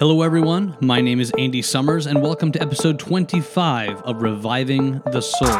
[0.00, 0.76] Hello, everyone.
[0.80, 5.56] My name is Andy Summers, and welcome to episode 25 of Reviving the Soul.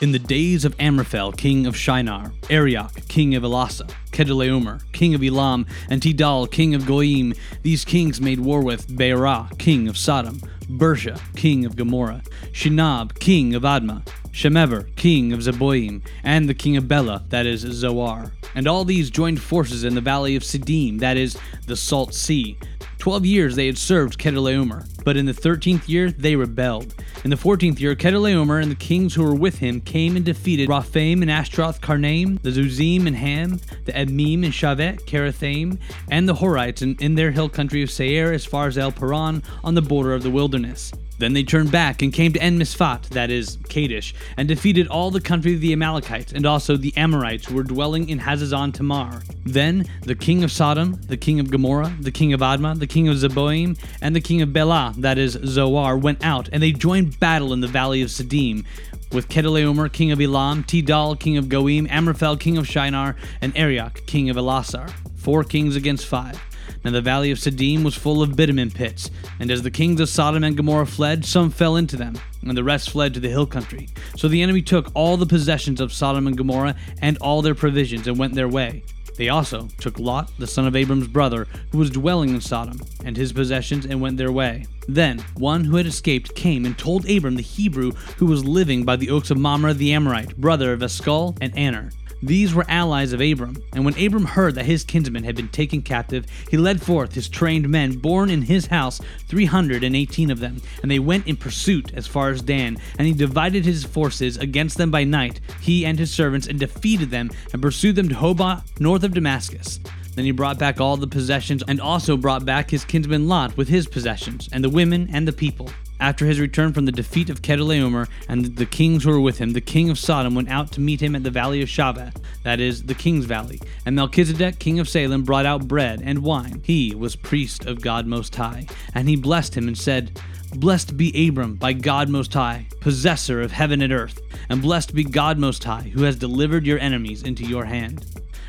[0.00, 5.22] In the days of Amraphel, king of Shinar, Arioch, king of Ellasar, Chedorlaomer, king of
[5.22, 10.40] Elam, and Tidal, king of Goiim, these kings made war with Bera, king of Sodom,
[10.62, 16.76] Birsha, king of Gomorrah, Shinab, king of Admah, Shemeber, king of Zeboiim, and the king
[16.76, 18.32] of Bela, that is Zoar.
[18.54, 22.58] And all these joined forces in the valley of Siddim, that is the Salt Sea.
[22.98, 26.94] Twelve years they had served Chedorlaomer, but in the thirteenth year they rebelled.
[27.24, 30.68] In the fourteenth year, Chedorlaomer and the kings who were with him came and defeated
[30.68, 35.78] Rephaim and Ashteroth Karnaim, the Zuzim and Ham, the Emim and Shaveh, Kiriathaim,
[36.10, 39.42] and the Horites in, in their hill country of Seir as far as El Paran
[39.64, 40.92] on the border of the wilderness.
[41.20, 45.10] Then they turned back and came to En Mishpat, that is, Kadesh, and defeated all
[45.10, 49.22] the country of the Amalekites and also the Amorites who were dwelling in Hazazon Tamar.
[49.44, 53.06] Then the king of Sodom, the king of Gomorrah, the king of Admah, the king
[53.06, 57.20] of Zeboiim, and the king of Bela, that is, Zoar, went out, and they joined
[57.20, 58.64] battle in the valley of Siddim
[59.12, 64.06] with Chedorlaomer, king of Elam, Tidal, king of Goiim, Amraphel, king of Shinar, and Arioch,
[64.06, 64.90] king of Ellasar.
[65.16, 66.40] Four kings against five.
[66.84, 70.08] Now the valley of Siddim was full of bitumen pits, and as the kings of
[70.08, 73.46] Sodom and Gomorrah fled, some fell into them, and the rest fled to the hill
[73.46, 73.88] country.
[74.16, 78.06] So the enemy took all the possessions of Sodom and Gomorrah and all their provisions
[78.06, 78.82] and went their way.
[79.16, 83.14] They also took Lot, the son of Abram's brother, who was dwelling in Sodom, and
[83.14, 84.64] his possessions, and went their way.
[84.88, 88.96] Then one who had escaped came and told Abram the Hebrew who was living by
[88.96, 91.90] the oaks of Mamre the Amorite, brother of Eshcol and Aner.
[92.22, 95.80] These were allies of Abram, and when Abram heard that his kinsmen had been taken
[95.80, 100.30] captive, he led forth his trained men, born in his house, three hundred and eighteen
[100.30, 103.84] of them, and they went in pursuit as far as Dan, and he divided his
[103.84, 108.10] forces against them by night, he and his servants, and defeated them, and pursued them
[108.10, 109.80] to Hobah, north of Damascus.
[110.14, 113.68] Then he brought back all the possessions, and also brought back his kinsman Lot with
[113.68, 115.70] his possessions, and the women and the people.
[116.00, 119.52] After his return from the defeat of Chedorlaomer and the kings who were with him,
[119.52, 122.58] the king of Sodom went out to meet him at the valley of Shaveh, that
[122.58, 123.60] is, the king's valley.
[123.84, 126.62] And Melchizedek, king of Salem, brought out bread and wine.
[126.64, 128.66] He was priest of God Most High.
[128.94, 130.18] And he blessed him and said,
[130.54, 135.04] Blessed be Abram by God Most High, possessor of heaven and earth, and blessed be
[135.04, 138.06] God Most High, who has delivered your enemies into your hand.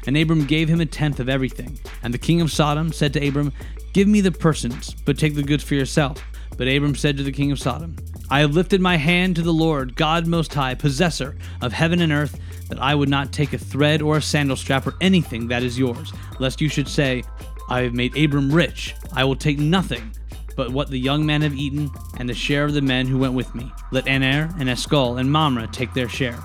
[0.07, 1.77] And Abram gave him a tenth of everything.
[2.01, 3.53] And the king of Sodom said to Abram,
[3.93, 6.23] Give me the persons, but take the goods for yourself.
[6.57, 7.95] But Abram said to the king of Sodom,
[8.29, 12.11] I have lifted my hand to the Lord, God Most High, possessor of heaven and
[12.11, 15.63] earth, that I would not take a thread or a sandal strap or anything that
[15.63, 17.23] is yours, lest you should say,
[17.69, 18.95] I have made Abram rich.
[19.13, 20.13] I will take nothing
[20.55, 23.33] but what the young men have eaten, and the share of the men who went
[23.33, 23.71] with me.
[23.91, 26.37] Let Aner and Eshcol and Mamre take their share.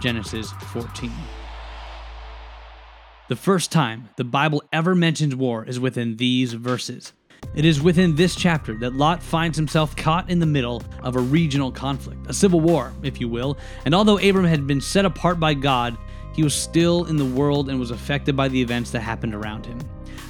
[0.00, 1.10] Genesis 14.
[3.26, 7.14] The first time the Bible ever mentions war is within these verses.
[7.54, 11.20] It is within this chapter that Lot finds himself caught in the middle of a
[11.20, 15.40] regional conflict, a civil war, if you will, and although Abram had been set apart
[15.40, 15.96] by God,
[16.34, 19.64] he was still in the world and was affected by the events that happened around
[19.64, 19.78] him.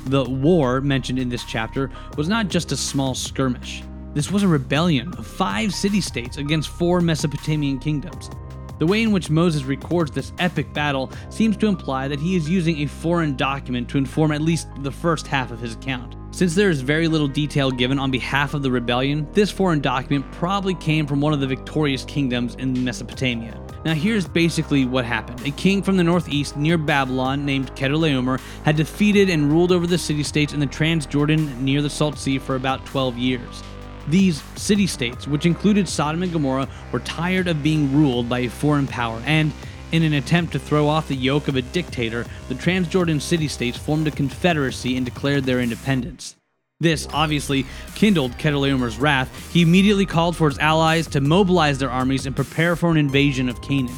[0.07, 3.83] The war mentioned in this chapter was not just a small skirmish.
[4.13, 8.31] This was a rebellion of five city states against four Mesopotamian kingdoms.
[8.79, 12.49] The way in which Moses records this epic battle seems to imply that he is
[12.49, 16.17] using a foreign document to inform at least the first half of his account.
[16.33, 20.29] Since there is very little detail given on behalf of the rebellion, this foreign document
[20.33, 23.61] probably came from one of the victorious kingdoms in Mesopotamia.
[23.85, 25.47] Now, here's basically what happened.
[25.47, 29.99] A king from the northeast near Babylon named Chedorlaomer had defeated and ruled over the
[29.99, 33.63] city states in the Transjordan near the Salt Sea for about 12 years.
[34.09, 38.51] These city states, which included Sodom and Gomorrah, were tired of being ruled by a
[38.51, 39.53] foreign power, and
[39.93, 43.79] in an attempt to throw off the yoke of a dictator, the Transjordan city states
[43.79, 46.37] formed a confederacy and declared their independence.
[46.81, 49.53] This obviously kindled Chedorlaomer's wrath.
[49.53, 53.49] He immediately called for his allies to mobilize their armies and prepare for an invasion
[53.49, 53.95] of Canaan.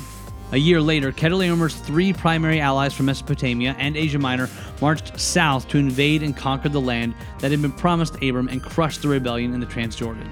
[0.52, 4.48] A year later, Chedorlaomer's three primary allies from Mesopotamia and Asia Minor
[4.80, 8.98] marched south to invade and conquer the land that had been promised Abram and crush
[8.98, 10.28] the rebellion in the Transjordan.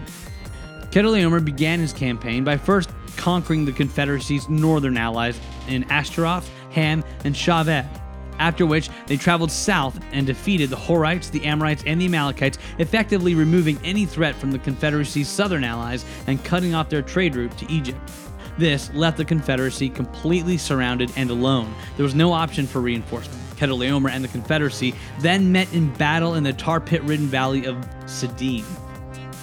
[0.93, 7.35] Chedorlaomer began his campaign by first conquering the Confederacy's northern allies in Ashteroth, Ham, and
[7.35, 7.85] Shaveh,
[8.39, 13.35] after which they traveled south and defeated the Horites, the Amorites, and the Amalekites, effectively
[13.35, 17.73] removing any threat from the Confederacy's southern allies and cutting off their trade route to
[17.73, 17.99] Egypt.
[18.57, 21.75] This left the Confederacy completely surrounded and alone.
[21.97, 23.41] There was no option for reinforcement.
[23.57, 27.77] Chedorlaomer and the Confederacy then met in battle in the tar pit ridden valley of
[28.05, 28.65] Siddim.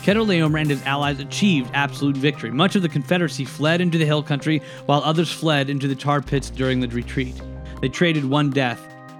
[0.03, 2.51] Chedorlaomer and his allies achieved absolute victory.
[2.51, 6.21] Much of the Confederacy fled into the hill country, while others fled into the tar
[6.21, 7.39] pits during the retreat.
[7.81, 8.79] They traded one death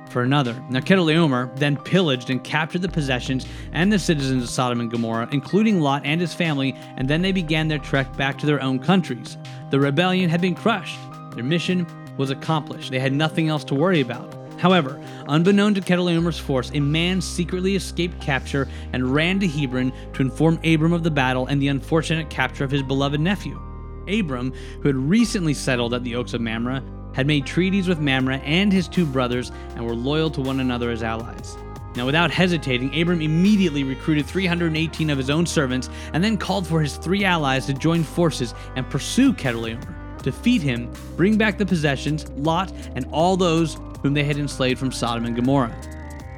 [0.10, 0.62] for another.
[0.70, 5.30] Now, Chedorlaomer then pillaged and captured the possessions and the citizens of Sodom and Gomorrah,
[5.32, 8.80] including Lot and his family, and then they began their trek back to their own
[8.80, 9.38] countries.
[9.72, 11.00] The rebellion had been crushed.
[11.34, 11.88] Their mission
[12.18, 12.92] was accomplished.
[12.92, 14.36] They had nothing else to worry about.
[14.60, 20.22] However, unbeknown to Chedorlaomer's force, a man secretly escaped capture and ran to Hebron to
[20.22, 23.60] inform Abram of the battle and the unfortunate capture of his beloved nephew.
[24.10, 24.52] Abram,
[24.82, 26.84] who had recently settled at the Oaks of Mamre,
[27.16, 30.92] had made treaties with Mamre and his two brothers and were loyal to one another
[30.92, 31.56] as allies.
[31.96, 36.82] Now, without hesitating, Abram immediately recruited 318 of his own servants and then called for
[36.82, 42.30] his three allies to join forces and pursue Chedorlaomer, defeat him, bring back the possessions,
[42.32, 45.76] Lot, and all those whom they had enslaved from Sodom and Gomorrah.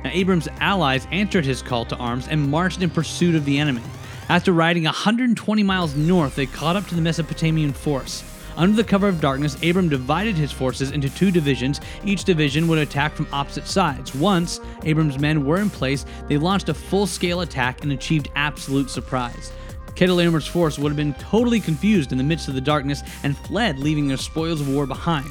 [0.04, 3.84] Now, Abram's allies answered his call to arms and marched in pursuit of the enemy.
[4.30, 8.24] After riding 120 miles north, they caught up to the Mesopotamian force.
[8.56, 11.82] Under the cover of darkness, Abram divided his forces into two divisions.
[12.06, 14.14] Each division would attack from opposite sides.
[14.14, 18.90] Once Abram's men were in place, they launched a full scale attack and achieved absolute
[18.90, 19.52] surprise.
[19.96, 23.80] Chedorlaomer's force would have been totally confused in the midst of the darkness and fled,
[23.80, 25.30] leaving their spoils of war behind.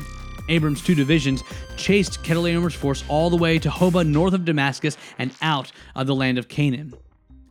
[0.49, 1.43] Abram's two divisions
[1.77, 6.15] chased Chedorlaomer's force all the way to Hobah north of Damascus and out of the
[6.15, 6.95] land of Canaan.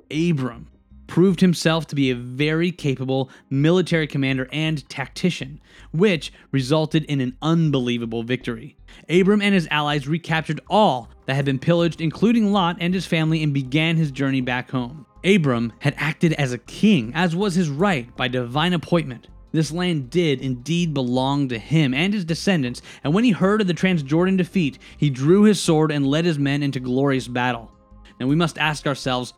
[0.10, 0.68] Abram
[1.12, 5.60] proved himself to be a very capable military commander and tactician,
[5.92, 8.78] which resulted in an unbelievable victory.
[9.10, 13.44] Abram and his allies recaptured all that had been pillaged, including Lot and his family,
[13.44, 15.06] and began his journey back home.
[15.26, 19.28] Abram had acted as a king, as was his right by divine appointment.
[19.52, 23.68] This land did indeed belong to him and his descendants, and when he heard of
[23.68, 27.70] the Transjordan defeat, he drew his sword and led his men into glorious battle.
[28.18, 29.34] Now we must ask ourselves,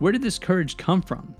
[0.00, 1.36] where did this courage come from?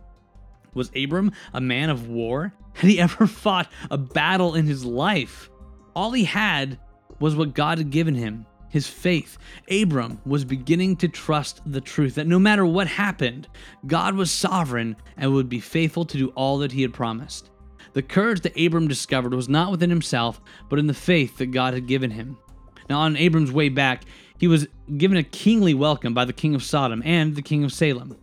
[0.74, 2.54] Was Abram a man of war?
[2.74, 5.50] Had he ever fought a battle in his life?
[5.96, 6.78] All he had
[7.18, 9.36] was what God had given him his faith.
[9.70, 13.48] Abram was beginning to trust the truth that no matter what happened,
[13.86, 17.50] God was sovereign and would be faithful to do all that he had promised.
[17.92, 21.74] The courage that Abram discovered was not within himself, but in the faith that God
[21.74, 22.38] had given him.
[22.88, 24.04] Now, on Abram's way back,
[24.38, 27.72] he was given a kingly welcome by the king of Sodom and the king of
[27.72, 28.16] Salem.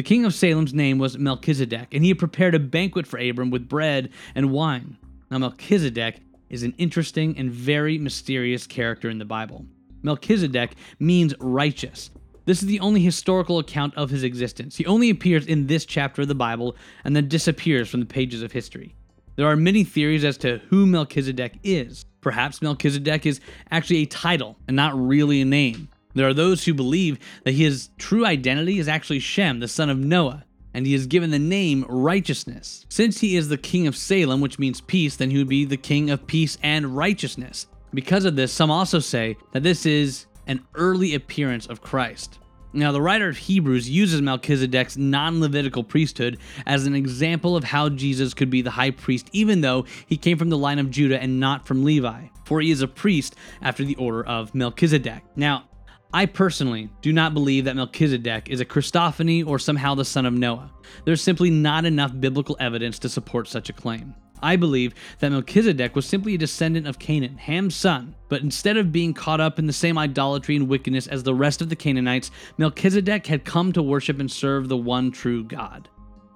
[0.00, 3.50] The king of Salem's name was Melchizedek, and he had prepared a banquet for Abram
[3.50, 4.96] with bread and wine.
[5.30, 9.66] Now, Melchizedek is an interesting and very mysterious character in the Bible.
[10.02, 12.08] Melchizedek means righteous.
[12.46, 14.74] This is the only historical account of his existence.
[14.74, 18.40] He only appears in this chapter of the Bible and then disappears from the pages
[18.40, 18.94] of history.
[19.36, 22.06] There are many theories as to who Melchizedek is.
[22.22, 23.38] Perhaps Melchizedek is
[23.70, 25.90] actually a title and not really a name.
[26.14, 29.98] There are those who believe that his true identity is actually Shem, the son of
[29.98, 32.86] Noah, and he is given the name righteousness.
[32.88, 35.76] Since he is the king of Salem, which means peace, then he would be the
[35.76, 37.66] king of peace and righteousness.
[37.92, 42.38] Because of this, some also say that this is an early appearance of Christ.
[42.72, 47.88] Now, the writer of Hebrews uses Melchizedek's non Levitical priesthood as an example of how
[47.88, 51.20] Jesus could be the high priest, even though he came from the line of Judah
[51.20, 55.24] and not from Levi, for he is a priest after the order of Melchizedek.
[55.34, 55.64] Now,
[56.12, 60.34] I personally do not believe that Melchizedek is a Christophany or somehow the son of
[60.34, 60.72] Noah.
[61.04, 64.16] There's simply not enough biblical evidence to support such a claim.
[64.42, 68.90] I believe that Melchizedek was simply a descendant of Canaan, Ham's son, but instead of
[68.90, 72.32] being caught up in the same idolatry and wickedness as the rest of the Canaanites,
[72.58, 75.88] Melchizedek had come to worship and serve the one true God.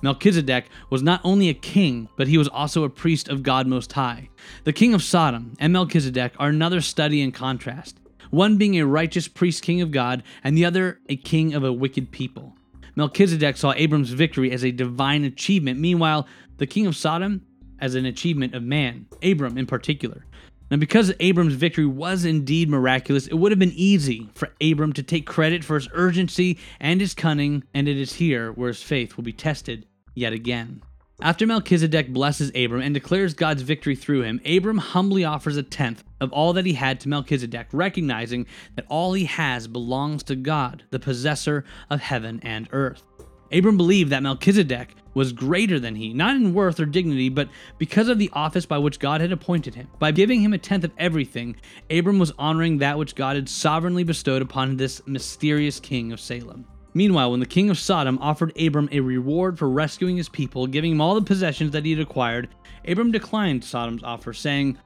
[0.03, 3.93] Melchizedek was not only a king, but he was also a priest of God Most
[3.95, 4.29] High.
[4.65, 7.99] The king of Sodom and Melchizedek are another study in contrast,
[8.35, 11.73] one being a righteous priest king of God, and the other a king of a
[11.73, 12.55] wicked people.
[12.97, 16.27] Melchizedek saw Abram's victory as a divine achievement, meanwhile,
[16.59, 17.45] the king of Sodom
[17.81, 20.25] as an achievement of man, Abram in particular.
[20.71, 25.03] Now, because Abram's victory was indeed miraculous, it would have been easy for Abram to
[25.03, 29.17] take credit for his urgency and his cunning, and it is here where his faith
[29.17, 30.83] will be tested yet again.
[31.21, 36.03] After Melchizedek blesses Abram and declares God's victory through him, Abram humbly offers a tenth
[36.25, 40.83] of all that he had to Melchizedek, recognizing that all he has belongs to God,
[40.91, 43.05] the possessor of heaven and earth.
[43.53, 48.09] Abram believed that Melchizedek was greater than he, not in worth or dignity, but because
[48.09, 49.89] of the office by which God had appointed him.
[50.01, 51.55] By giving him a tenth of everything,
[51.89, 56.67] Abram was honoring that which God had sovereignly bestowed upon this mysterious king of Salem.
[56.95, 60.93] Meanwhile, when the king of Sodom offered Abram a reward for rescuing his people, giving
[60.93, 62.49] him all the possessions that he had acquired,
[62.87, 64.79] Abram declined Sodom's offer, saying,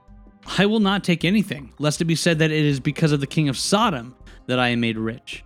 [0.56, 3.26] I will not take anything, lest it be said that it is because of the
[3.26, 4.14] king of Sodom
[4.46, 5.44] that I am made rich.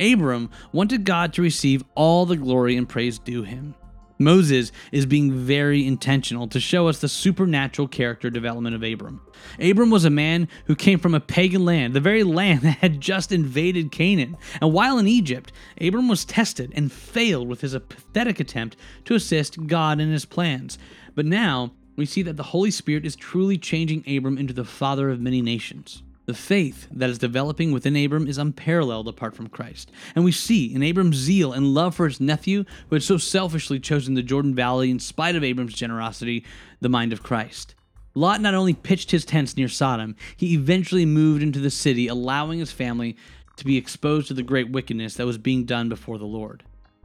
[0.00, 3.74] Abram wanted God to receive all the glory and praise due him.
[4.18, 9.20] Moses is being very intentional to show us the supernatural character development of Abram.
[9.60, 13.00] Abram was a man who came from a pagan land, the very land that had
[13.00, 14.36] just invaded Canaan.
[14.60, 19.66] And while in Egypt, Abram was tested and failed with his pathetic attempt to assist
[19.66, 20.78] God in his plans.
[21.14, 25.10] But now, we see that the Holy Spirit is truly changing Abram into the father
[25.10, 26.04] of many nations.
[26.26, 29.90] The faith that is developing within Abram is unparalleled apart from Christ.
[30.14, 33.80] And we see in Abram's zeal and love for his nephew, who had so selfishly
[33.80, 36.44] chosen the Jordan Valley in spite of Abram's generosity,
[36.80, 37.74] the mind of Christ.
[38.14, 42.60] Lot not only pitched his tents near Sodom, he eventually moved into the city, allowing
[42.60, 43.16] his family
[43.56, 46.62] to be exposed to the great wickedness that was being done before the Lord.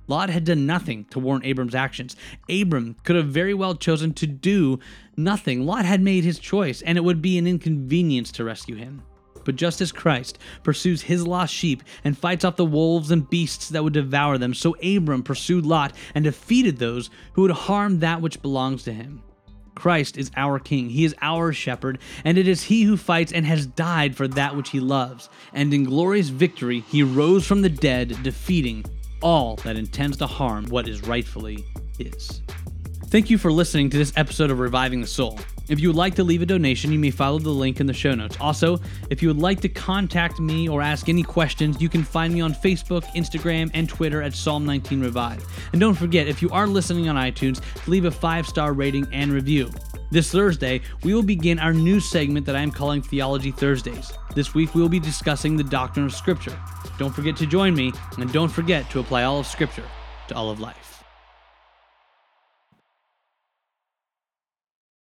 [0.07, 2.15] Lot had done nothing to warrant Abram's actions.
[2.49, 4.79] Abram could have very well chosen to do
[5.15, 5.65] nothing.
[5.65, 9.01] Lot had made his choice, and it would be an inconvenience to rescue him.
[9.45, 13.69] But just as Christ pursues his lost sheep and fights off the wolves and beasts
[13.69, 18.21] that would devour them, so Abram pursued Lot and defeated those who would harm that
[18.21, 19.21] which belongs to him.
[19.75, 23.45] Christ is our King, He is our shepherd, and it is He who fights and
[23.45, 25.29] has died for that which He loves.
[25.51, 28.85] And in glorious victory, He rose from the dead, defeating
[29.23, 31.65] all that intends to harm what is rightfully
[31.97, 32.41] His.
[33.07, 35.39] Thank you for listening to this episode of Reviving the Soul.
[35.69, 37.93] If you would like to leave a donation, you may follow the link in the
[37.93, 38.35] show notes.
[38.41, 42.33] Also, if you would like to contact me or ask any questions, you can find
[42.33, 45.45] me on Facebook, Instagram, and Twitter at Psalm 19 Revive.
[45.71, 49.31] And don't forget, if you are listening on iTunes, leave a five star rating and
[49.31, 49.71] review.
[50.13, 54.13] This Thursday, we will begin our new segment that I am calling Theology Thursdays.
[54.35, 56.55] This week, we will be discussing the doctrine of Scripture.
[56.99, 59.85] Don't forget to join me, and don't forget to apply all of Scripture
[60.27, 60.92] to all of life.